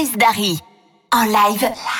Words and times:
Chris 0.00 0.16
Darry. 0.16 0.58
En 1.10 1.26
live. 1.26 1.99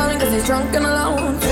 cause 0.00 0.32
he's 0.32 0.46
drunk 0.46 0.74
and 0.74 0.86
alone. 0.86 1.49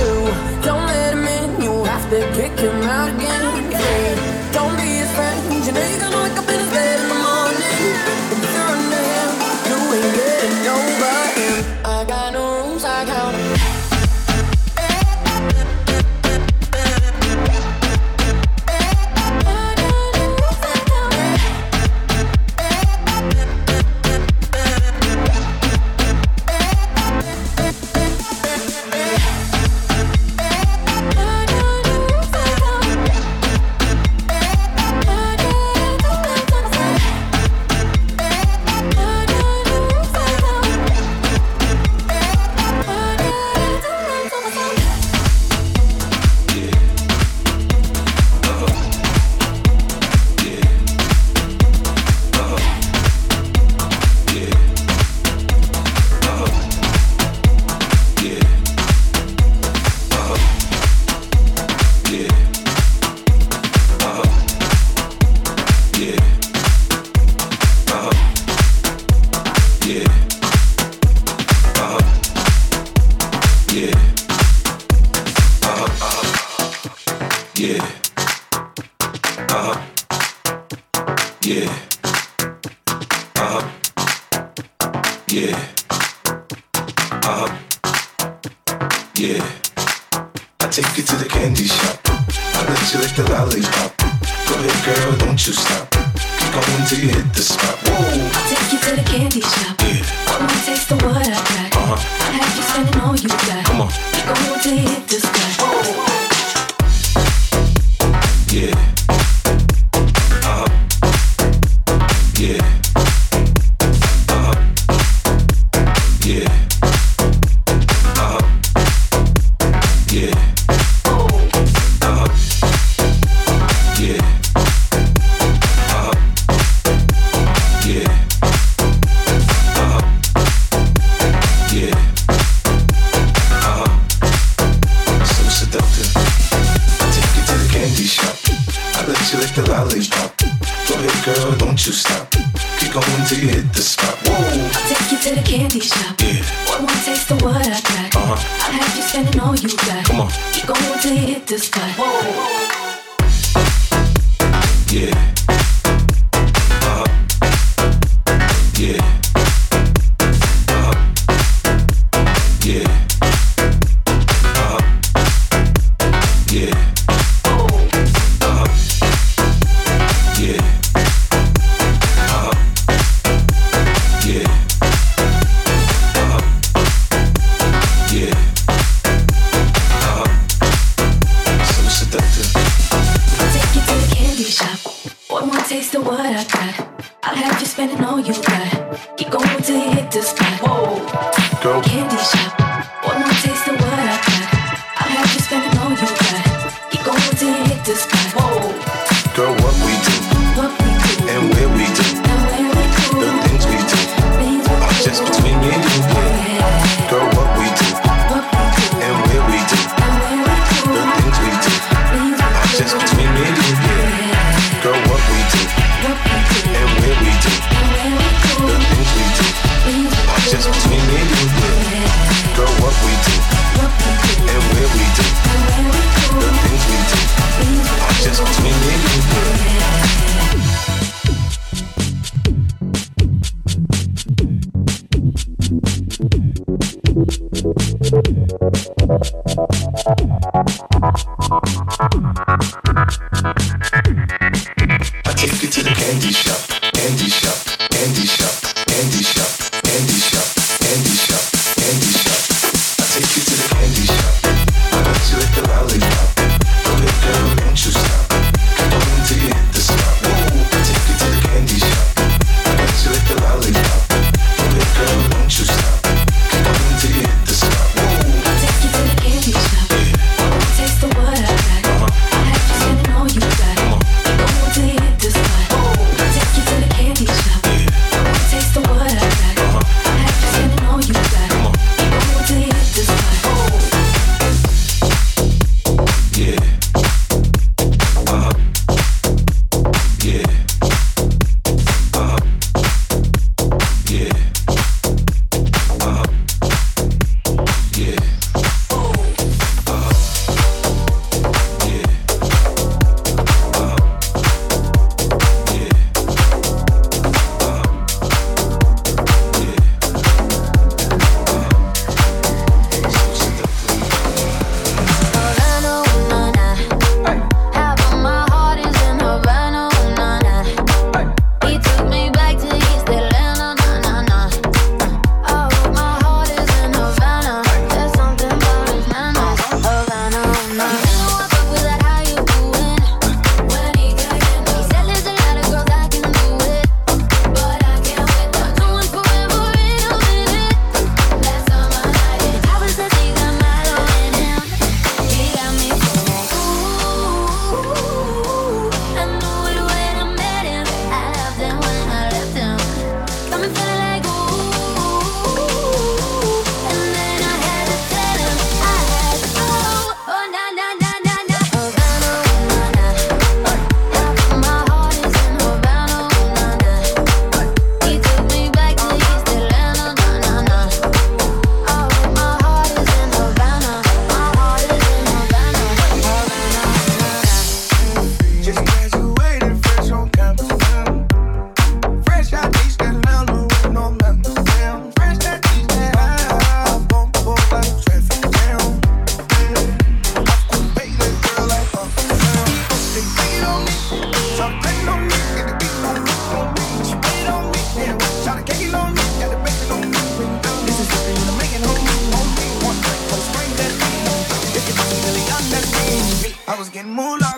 quien 406.99 407.15
mula 407.15 407.58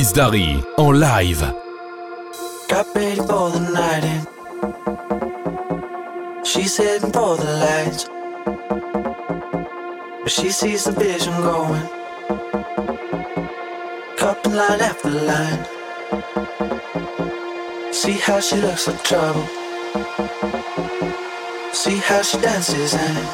Chris 0.00 0.12
Darry 0.14 0.64
en 0.78 0.98
live. 0.98 1.54
Got 2.70 2.86
ready 2.94 3.16
for 3.16 3.50
the 3.50 3.60
night 3.70 4.02
in. 4.02 4.26
She's 6.42 6.78
heading 6.78 7.12
for 7.12 7.36
the 7.36 7.44
lights. 7.60 8.08
But 10.22 10.32
she 10.32 10.50
sees 10.52 10.84
the 10.84 10.92
vision 10.92 11.34
going. 11.42 11.86
Cupping 14.16 14.54
line 14.54 14.80
after 14.80 15.10
line. 15.10 15.66
See 17.92 18.18
how 18.26 18.40
she 18.40 18.56
looks 18.56 18.86
like 18.88 19.04
trouble. 19.04 19.46
See 21.74 21.98
how 21.98 22.22
she 22.22 22.38
dances 22.40 22.94
and 22.94 23.26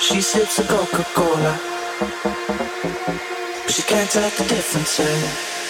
she 0.00 0.20
sips 0.20 0.58
a 0.58 0.64
Coca-Cola 0.64 1.81
can't 3.92 4.10
tell 4.10 4.30
the 4.30 4.44
difference. 4.44 5.61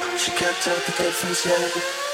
But 0.00 0.18
she 0.18 0.30
can't 0.32 0.56
tell 0.62 0.76
the 0.76 0.92
difference. 0.98 2.05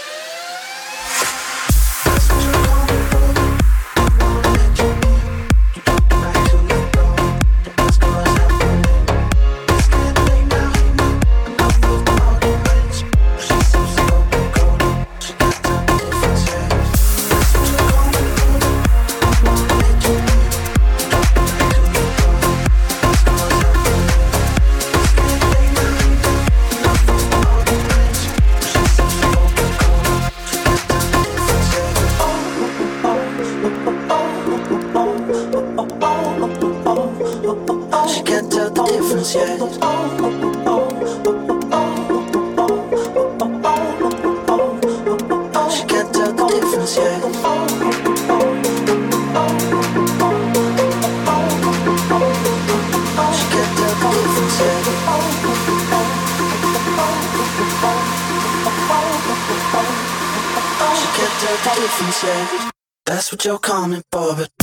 Eh? 61.75 62.71
That's 63.07 63.33
what 63.33 63.45
you're 63.45 63.59
coming 63.59 64.03
for, 64.13 64.37
but 64.37 64.62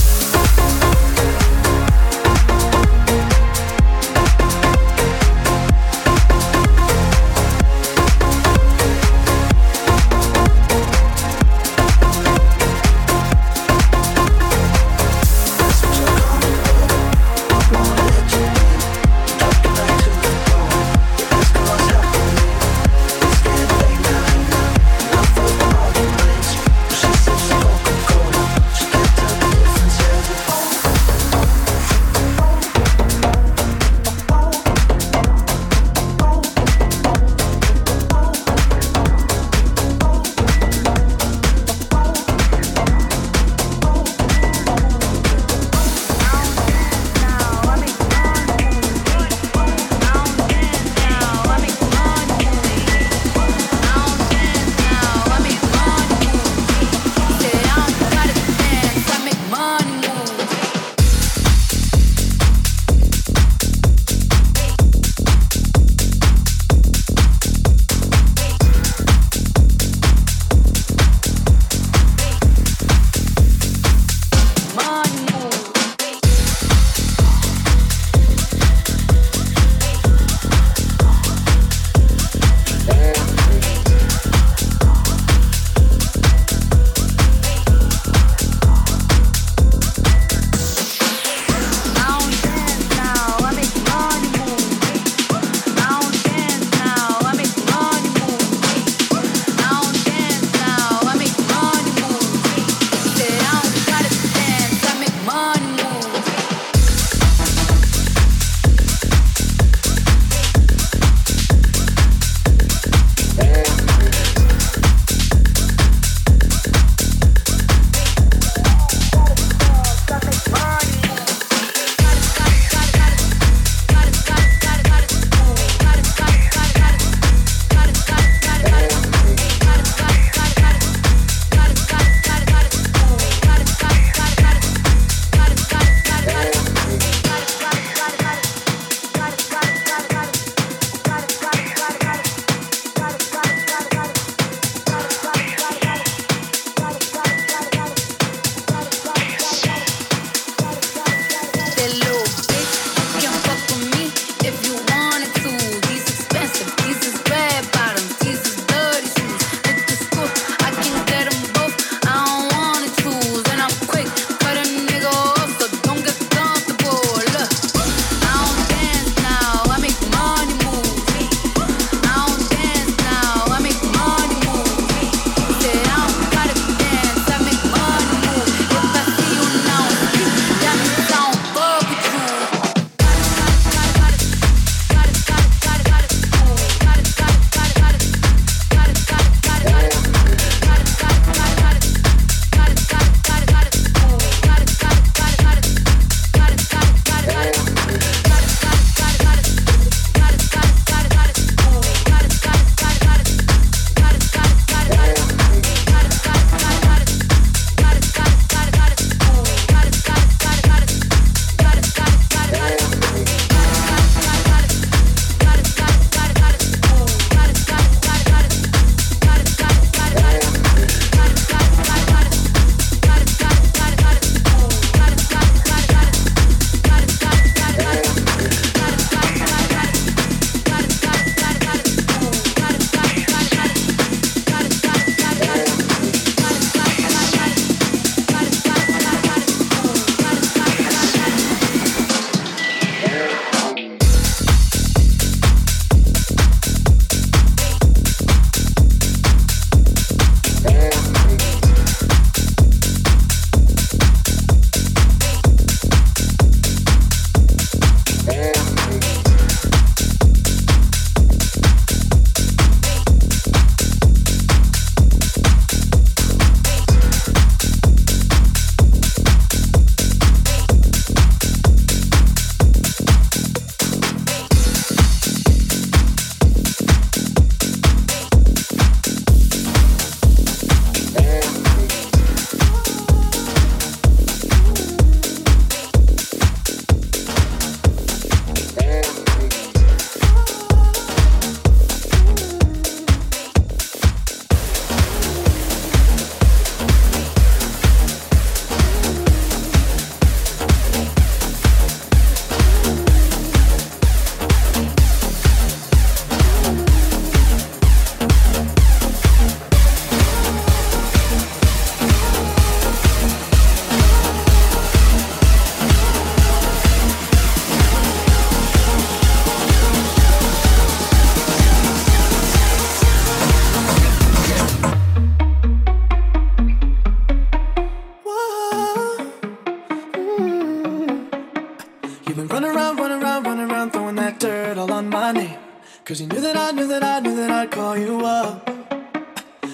I 336.59 336.71
knew 336.71 336.87
that 336.87 337.03
I 337.03 337.19
knew 337.19 337.35
that 337.37 337.49
I'd 337.49 337.71
call 337.71 337.97
you 337.97 338.19
up. 338.25 338.69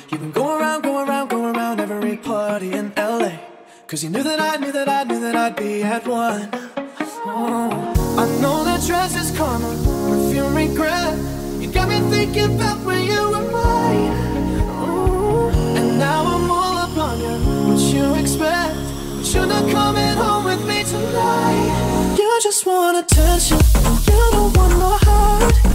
You've 0.10 0.21
been 0.21 0.32
going 0.32 0.62
around, 0.62 0.84
going 0.84 1.10
around, 1.10 1.30
going 1.30 1.56
around 1.56 1.80
every 1.82 2.15
party 2.15 2.71
in 2.71 2.93
LA. 2.95 3.32
Cause 3.88 4.04
you 4.04 4.10
knew 4.10 4.24
that 4.24 4.39
I 4.39 4.56
knew 4.58 4.71
that 4.71 4.88
I 4.88 5.04
knew 5.04 5.19
that 5.19 5.36
I'd 5.36 5.56
be 5.56 5.84
at 5.84 6.08
one. 6.08 6.50
Oh. 7.26 8.17
I 8.17 8.26
know 8.39 8.63
that 8.63 8.82
dress 8.86 9.15
is 9.15 9.36
karma, 9.36 9.67
perfume 10.10 10.56
regret. 10.56 11.17
You 11.60 11.67
got 11.71 11.89
me 11.89 12.00
thinking 12.12 12.56
about 12.56 12.86
when 12.86 13.02
you 13.04 13.21
were 13.30 13.52
mine. 13.52 14.12
Oh. 14.80 15.76
And 15.78 15.98
now 16.00 16.24
I'm 16.36 16.50
all 16.50 16.78
up 16.78 16.98
on 16.98 17.19
you, 17.19 17.36
what 17.67 17.80
you 17.93 18.15
expect. 18.21 18.76
But 19.17 19.34
you're 19.34 19.48
not 19.48 19.69
coming 19.71 20.15
home 20.15 20.45
with 20.45 20.65
me 20.67 20.84
tonight. 20.84 22.15
You 22.17 22.39
just 22.41 22.65
want 22.65 22.95
attention, 22.98 23.58
you 24.08 24.17
don't 24.32 24.56
want 24.56 24.74
my 24.80 24.98
heart. 25.02 25.74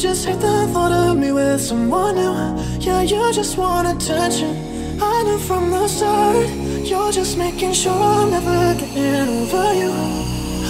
just 0.00 0.24
hate 0.24 0.40
the 0.40 0.66
thought 0.72 0.92
of 0.92 1.18
me 1.18 1.30
with 1.30 1.60
someone 1.60 2.14
new. 2.14 2.32
Yeah, 2.80 3.02
you 3.02 3.32
just 3.34 3.58
want 3.58 3.86
attention. 3.86 4.56
I 4.98 5.22
knew 5.24 5.38
from 5.38 5.70
the 5.70 5.86
start. 5.88 6.48
You're 6.88 7.12
just 7.12 7.36
making 7.36 7.74
sure 7.74 7.92
I'm 7.92 8.30
never 8.30 8.74
getting 8.80 9.28
over 9.28 9.74
you. 9.74 9.92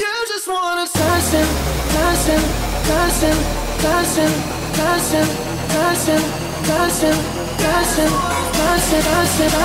You 0.02 0.14
just 0.26 0.48
want 0.48 0.82
attention, 0.82 1.46
attention, 1.94 2.42
attention, 2.82 3.36
attention, 3.78 4.30
attention, 4.74 5.30
attention, 5.70 6.22
attention, 6.66 7.14
attention, 7.70 8.10
attention, 8.90 9.30
attention, 9.30 9.56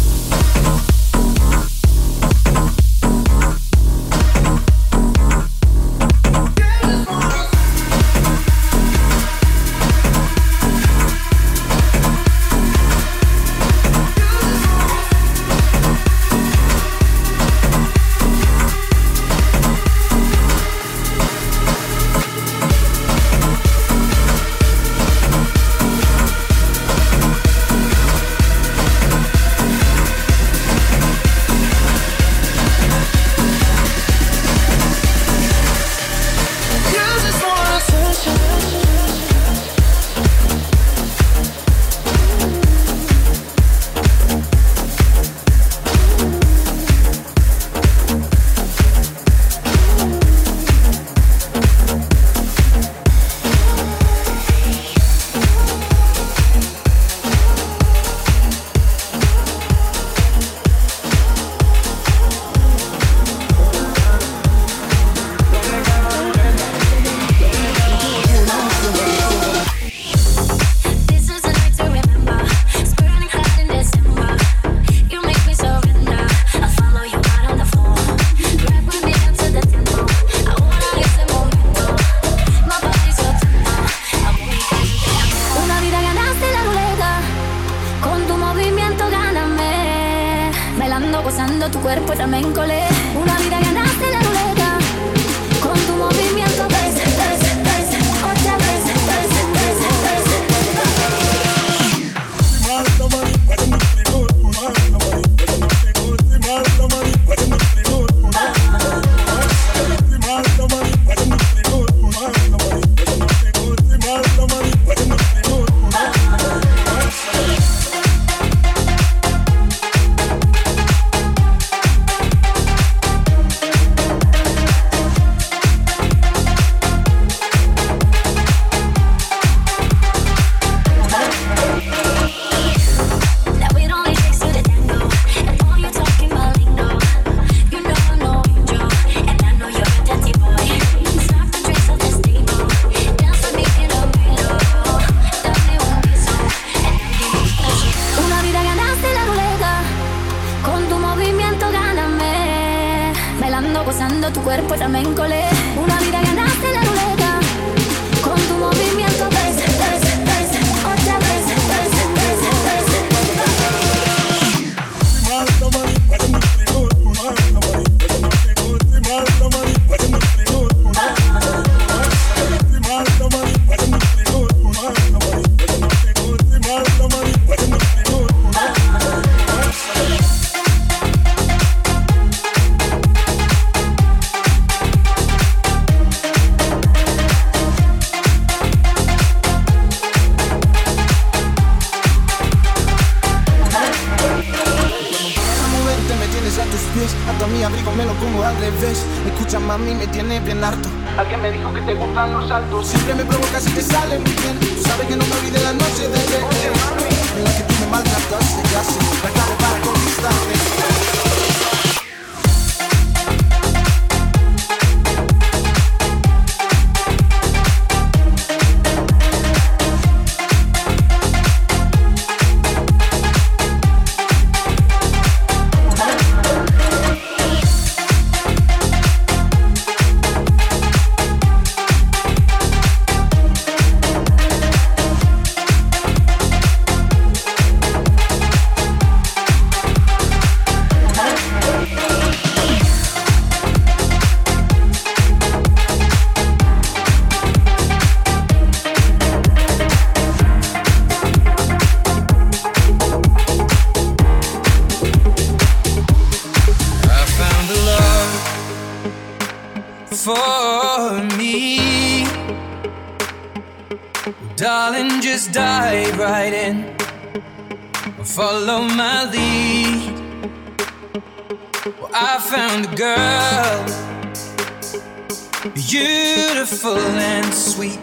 beautiful 276.82 276.98
and 276.98 277.54
sweet. 277.54 278.00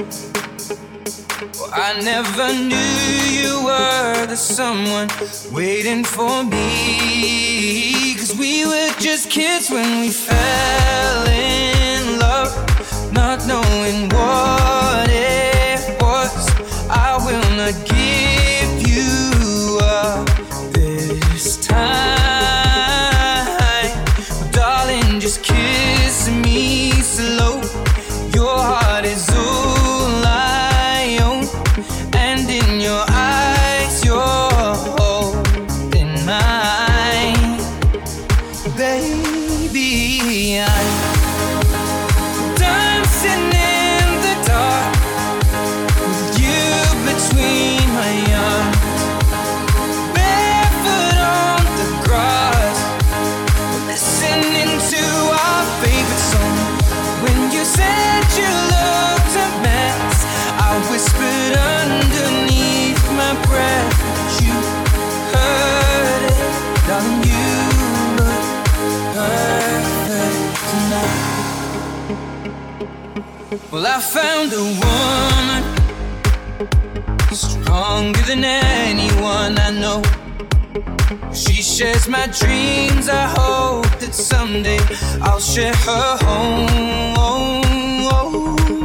I 1.72 2.00
never 2.00 2.52
knew 2.54 2.76
you 3.40 3.64
were 3.64 4.26
the 4.26 4.36
someone 4.36 5.08
waiting 5.52 6.04
for 6.04 6.44
me. 6.44 8.14
Cause 8.14 8.36
we 8.38 8.66
were 8.66 8.90
just 9.00 9.30
kids 9.30 9.70
when 9.70 10.00
we 10.00 10.10
fell. 10.10 10.77
Well, 73.70 73.87
I 73.87 74.00
found 74.00 74.50
a 74.54 74.64
woman 74.81 75.62
stronger 77.35 78.22
than 78.22 78.42
anyone 78.42 79.59
I 79.59 79.70
know. 79.70 80.02
She 81.35 81.61
shares 81.61 82.09
my 82.09 82.28
dreams. 82.28 83.11
I 83.11 83.26
hope 83.26 83.85
that 84.00 84.14
someday 84.14 84.78
I'll 85.20 85.38
share 85.38 85.74
her 85.74 86.16
home. 86.24 86.66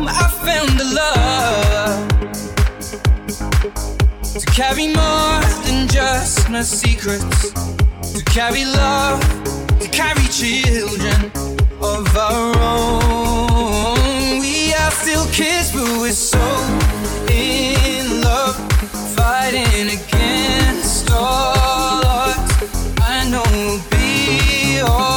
I 0.05 0.27
found 0.43 0.77
a 0.81 0.87
love 1.01 2.09
to 4.33 4.45
carry 4.47 4.87
more 4.87 5.41
than 5.63 5.87
just 5.87 6.49
my 6.49 6.61
secrets, 6.61 7.53
to 7.53 8.21
carry 8.25 8.65
love, 8.65 9.21
to 9.79 9.87
carry 9.87 10.27
children 10.27 11.31
of 11.81 12.17
our 12.17 12.57
own 12.57 14.02
still 14.93 15.25
kids, 15.27 15.71
but 15.71 15.87
we're 15.99 16.11
so 16.11 16.39
in 17.29 18.21
love, 18.21 18.55
fighting 19.15 19.87
against 19.97 21.11
all 21.11 22.05
odds. 22.05 22.51
I 23.01 23.27
know 23.29 23.43
we'll 23.51 23.81
be 23.89 24.81
all. 24.81 25.12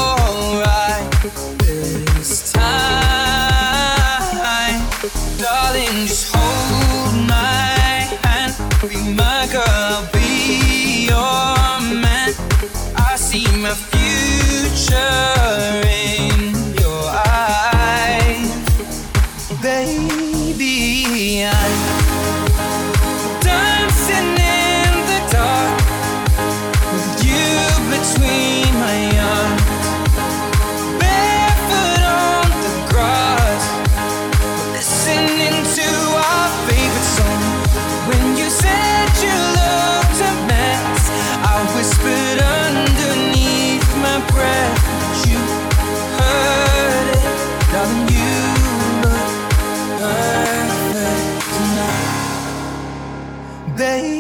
day. 53.77 54.15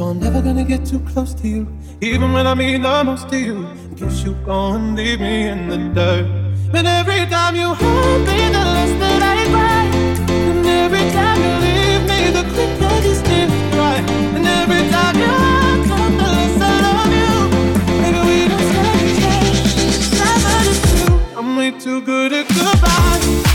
So 0.00 0.06
I'm 0.06 0.18
never 0.18 0.40
gonna 0.40 0.64
get 0.64 0.86
too 0.86 1.00
close 1.00 1.34
to 1.34 1.46
you, 1.46 1.68
even 2.00 2.32
when 2.32 2.46
I 2.46 2.54
mean 2.54 2.80
the 2.80 3.04
most 3.04 3.28
to 3.28 3.38
you. 3.38 3.66
In 3.66 3.96
case 3.96 4.24
you 4.24 4.32
go 4.46 4.72
and 4.72 4.96
leave 4.96 5.20
me 5.20 5.46
in 5.46 5.68
the 5.68 5.76
dirt. 5.76 6.26
But 6.72 6.86
every 6.86 7.26
time 7.26 7.54
you 7.54 7.74
hurt 7.74 8.20
me, 8.20 8.48
the 8.48 8.64
less 8.76 8.92
that 8.98 9.22
I 9.22 9.44
cry. 9.52 9.84
And 10.48 10.64
every 10.64 11.06
time 11.12 11.38
you 11.44 11.54
leave 11.66 12.02
me, 12.08 12.20
the 12.32 12.44
quicker 12.48 12.94
you 13.06 13.14
still 13.14 13.50
cry. 13.72 13.96
And 14.36 14.46
every 14.46 14.88
time 14.88 15.16
you 15.22 15.32
walk 15.44 15.90
out, 15.98 16.12
the 16.20 16.28
less 16.36 16.56
I 16.62 16.74
love 16.86 17.12
you. 17.20 17.34
Maybe 18.00 18.20
we 18.28 18.38
don't 18.48 18.68
stay. 18.72 19.44
But 20.44 20.64
it's 20.72 20.80
true, 20.88 21.14
I'm 21.36 21.56
way 21.56 21.72
too 21.72 22.00
good 22.00 22.32
at 22.32 22.48
goodbyes. 22.48 23.49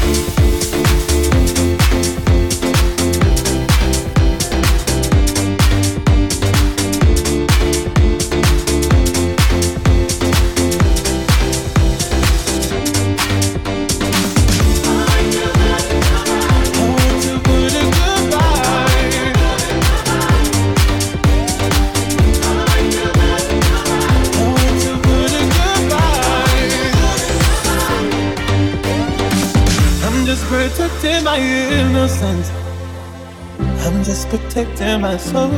innocence. 32.25 32.49
I'm 33.85 34.03
just 34.03 34.29
protecting 34.29 35.01
my 35.01 35.17
soul. 35.17 35.51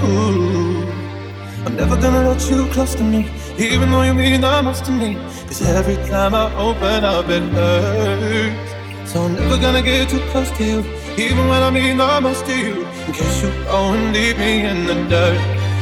I'm 1.66 1.76
never 1.76 1.96
gonna 1.98 2.30
let 2.30 2.50
you 2.50 2.68
close 2.68 2.96
to 2.96 3.04
me, 3.04 3.30
even 3.58 3.92
though 3.92 4.04
you 4.04 4.14
mean 4.14 4.42
the 4.42 4.62
most 4.62 4.86
to 4.86 4.92
me. 4.92 5.16
Cause 5.48 5.62
every 5.62 5.96
time 6.08 6.34
I 6.36 6.54
open 6.56 7.04
up, 7.04 7.30
it 7.30 7.44
hurts. 7.56 9.12
So 9.12 9.24
I'm 9.24 9.36
never 9.36 9.58
gonna 9.58 9.82
get 9.82 10.10
too 10.10 10.20
close 10.32 10.52
to 10.58 10.64
you, 10.64 10.80
even 11.18 11.48
when 11.48 11.62
I 11.64 11.70
mean 11.70 11.98
the 11.98 12.22
most 12.22 12.46
to 12.46 12.56
you. 12.56 12.86
In 13.08 13.14
case 13.14 13.44
you 13.44 13.50
go 13.66 13.94
and 13.94 14.14
leave 14.14 14.38
me 14.38 14.66
in 14.72 14.86
the 14.86 14.96
dirt. 15.12 15.40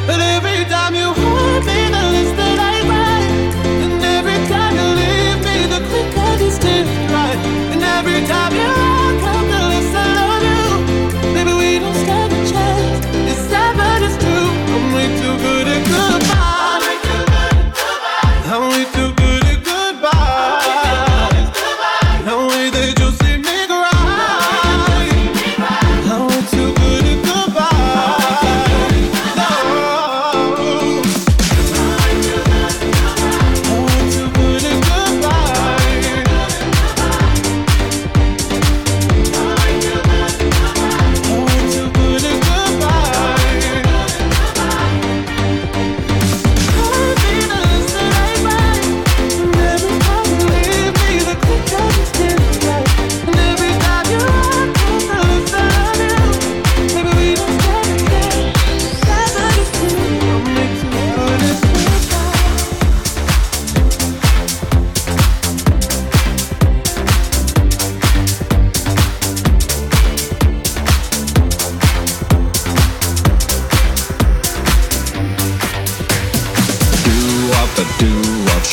But 0.07 0.19
every 0.35 0.65
time 0.65 0.93
you 0.93 1.09
hurt 1.13 1.63
me, 1.69 1.79
the 1.95 2.03
less 2.13 2.31
that 2.39 2.59
I 2.73 2.77
write. 2.89 3.53
And 3.83 4.03
every 4.17 4.39
time 4.53 4.73
you 4.79 4.87
leave 5.01 5.39
me, 5.47 5.57
the 5.73 5.79
quicker 5.89 6.31
this 6.41 6.57
right. 7.15 7.39
And 7.73 7.81
every 7.83 8.21
time 8.27 8.53
you 8.53 8.84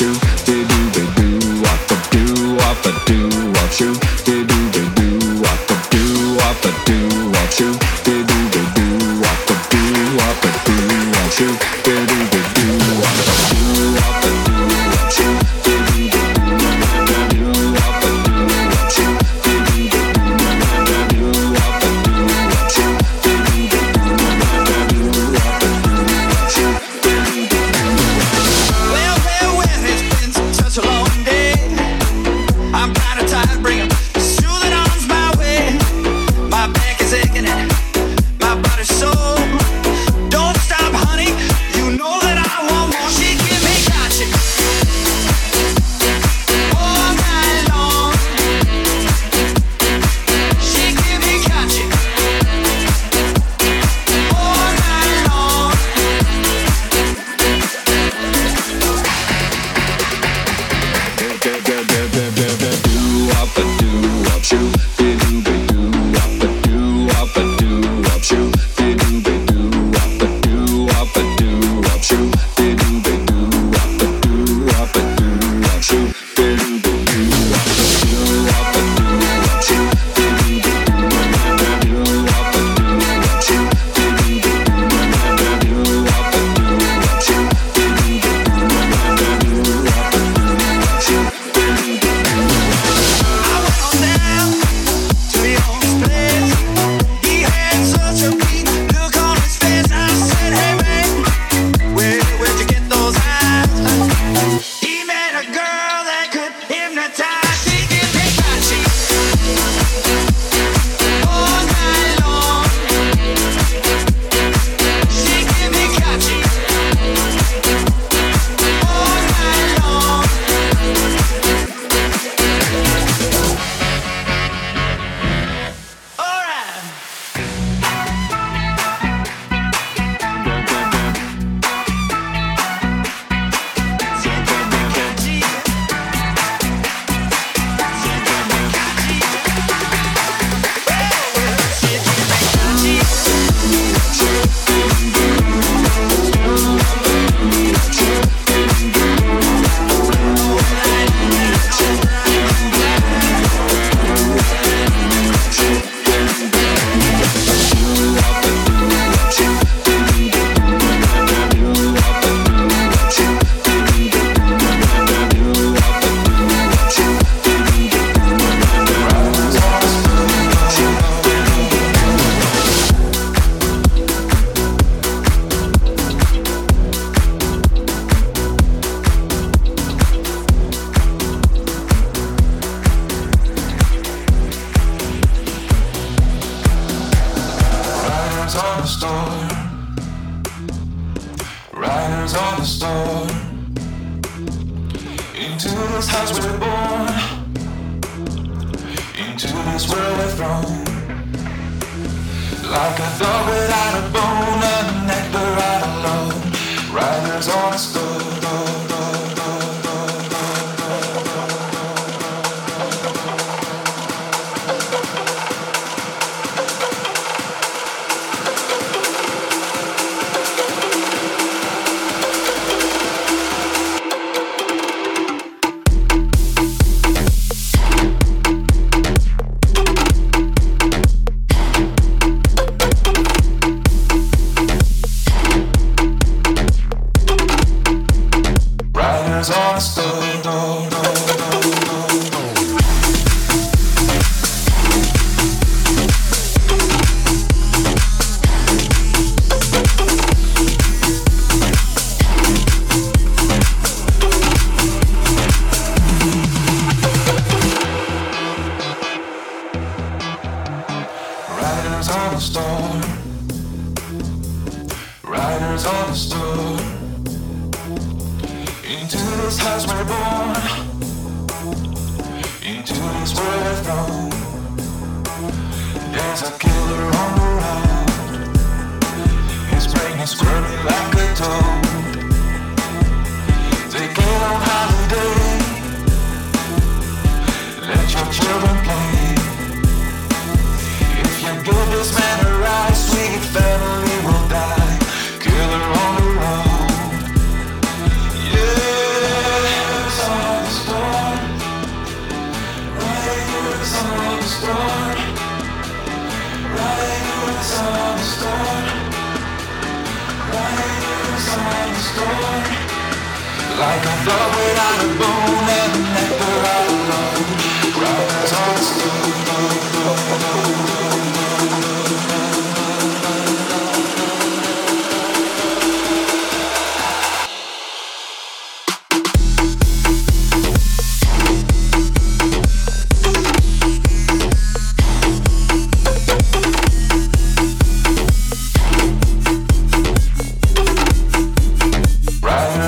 through 0.03 0.32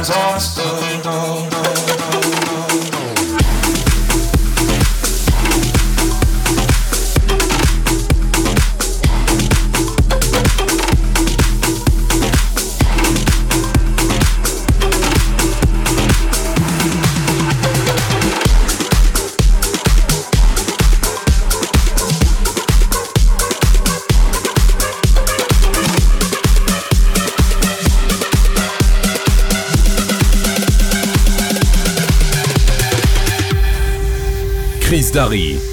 I'm 0.07 0.11
lost 0.11 0.55
the. 0.57 1.54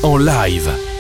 En 0.03 0.19
live. 0.19 0.92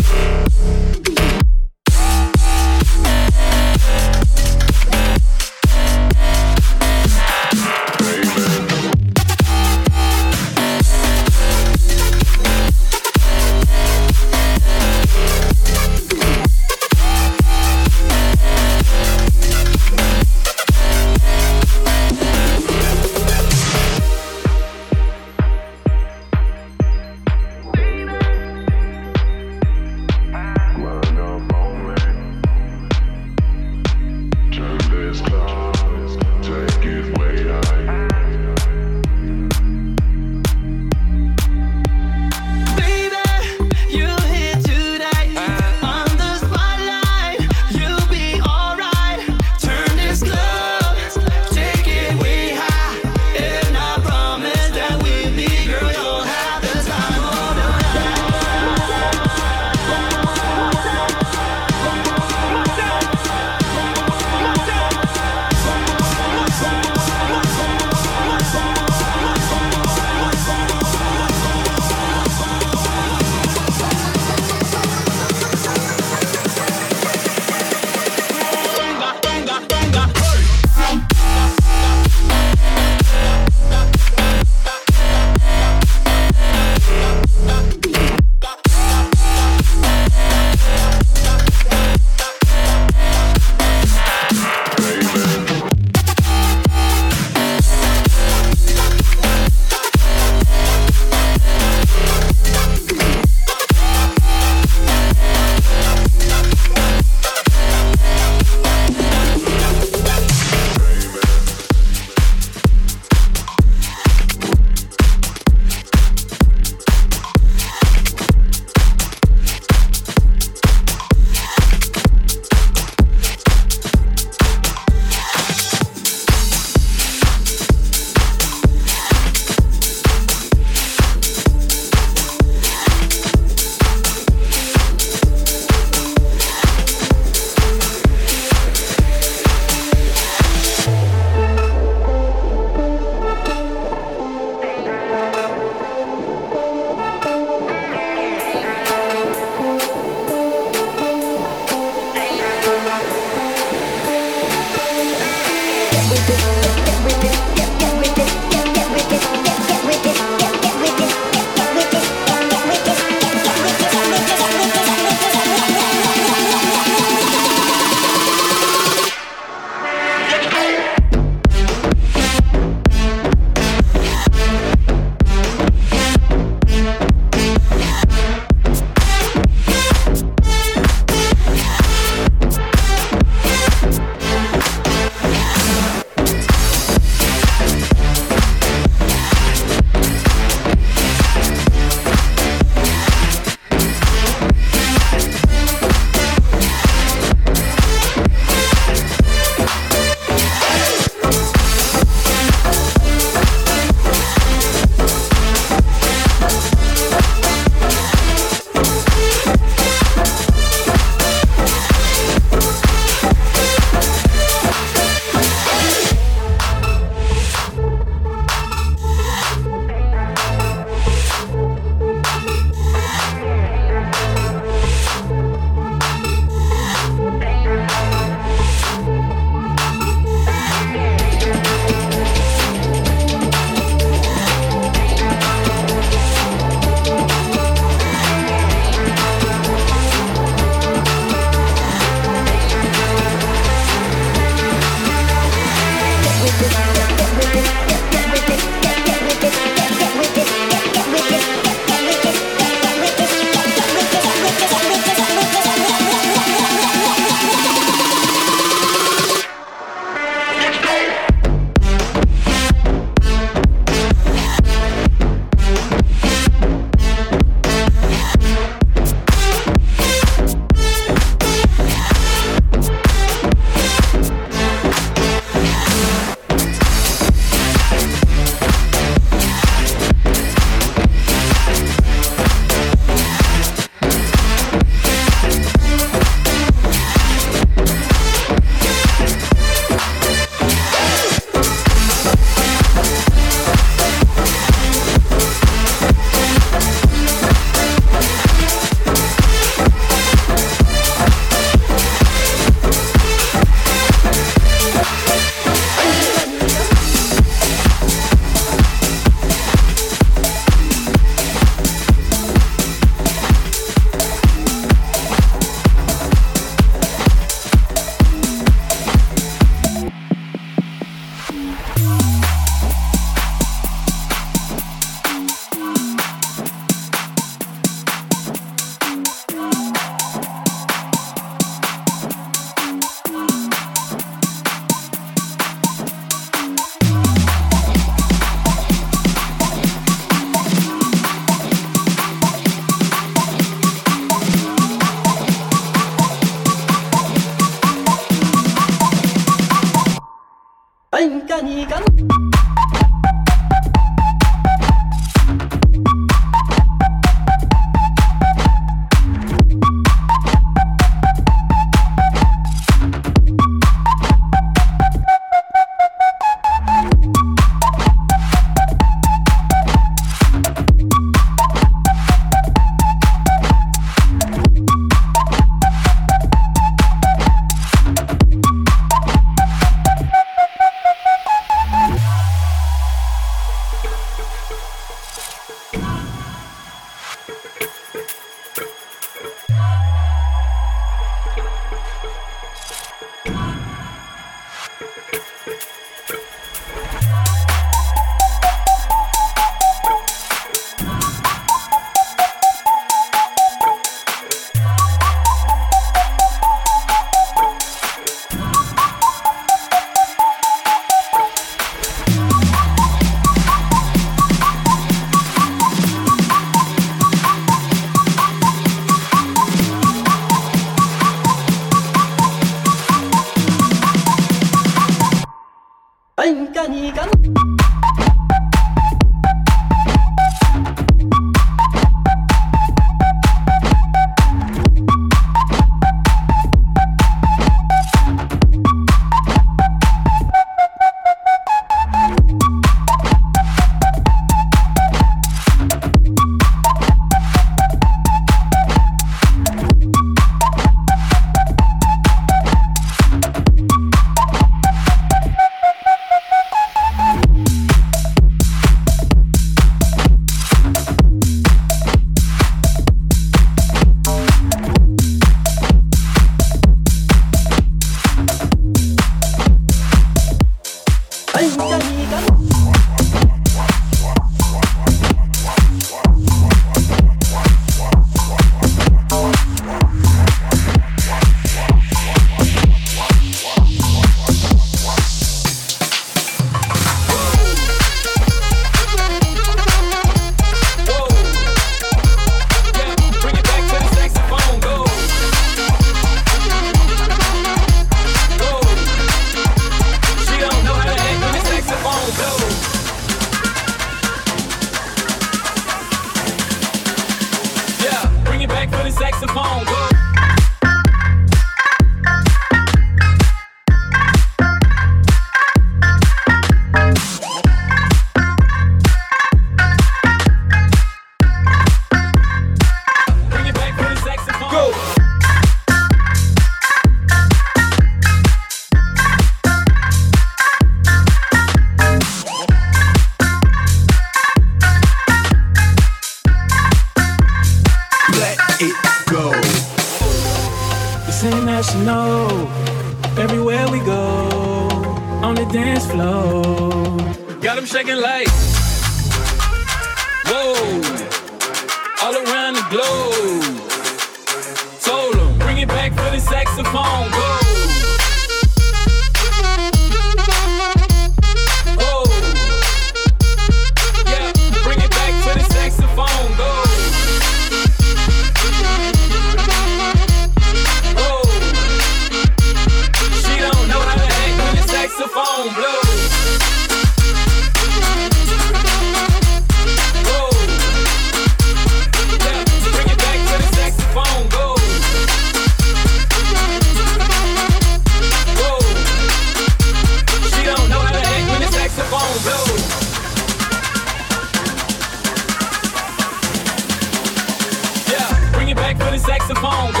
I 599.53 600.00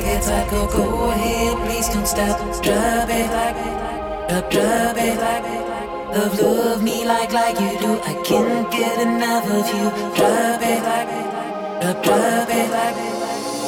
psycho. 0.00 0.66
Go 0.68 1.10
ahead, 1.10 1.56
please 1.66 1.88
don't 1.88 2.06
stop. 2.06 2.38
Drop 2.62 3.08
it, 3.10 3.28
drop, 4.28 4.50
drop 4.50 4.96
it. 4.96 5.18
Love, 6.12 6.40
love 6.40 6.82
me 6.82 7.04
like 7.04 7.32
like 7.32 7.58
you 7.60 7.78
do. 7.78 8.00
I 8.00 8.14
can't 8.24 8.70
get 8.70 8.98
enough 9.00 9.46
of 9.46 9.66
you. 9.74 9.90
Drop 10.16 10.62
it, 10.62 10.80
drop, 11.80 12.02
drop 12.04 12.48
it. 12.48 12.68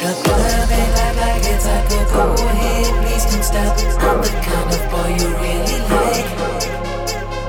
Drop, 0.01 0.19
drop 0.25 0.71
it 0.79 0.91
like 0.99 1.17
like 1.25 1.45
it's 1.53 1.65
psycho. 1.65 1.99
Go 2.13 2.47
ahead, 2.47 2.87
please 3.03 3.25
don't 3.31 3.45
stop. 3.45 3.73
I'm 4.01 4.19
the 4.23 4.31
kind 4.47 4.71
of 4.77 4.83
boy 4.91 5.11
you 5.21 5.29
really 5.43 5.79
like. 5.93 6.29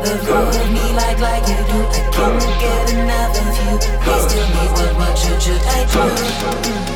Love, 0.03 0.29
love 0.29 0.71
me 0.71 0.85
like 0.99 1.19
like 1.19 1.45
you 1.47 1.59
do. 1.69 1.79
I 1.85 2.01
can't 2.15 2.45
get 2.61 2.85
enough 2.93 3.35
of 3.43 3.55
you. 3.63 3.73
Please 4.03 4.25
tell 4.31 4.47
me 4.55 4.63
what 4.75 4.91
what 4.99 5.15
should 5.17 5.41
should 5.41 5.63
I 5.63 5.79
do? 5.91 6.95